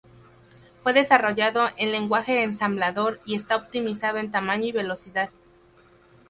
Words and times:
Fue 0.81 0.93
desarrollado 0.93 1.69
en 1.77 1.91
lenguaje 1.91 2.41
ensamblador, 2.41 3.19
y 3.23 3.35
está 3.35 3.55
optimizado 3.55 4.17
en 4.17 4.31
tamaño 4.31 4.65
y 4.65 4.71
velocidad. 4.71 5.29